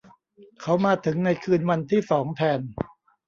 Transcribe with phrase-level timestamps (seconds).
[0.61, 2.59] เขามาถึงในคืนวันที่สองแทน